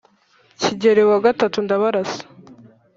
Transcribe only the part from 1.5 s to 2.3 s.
ndabarasa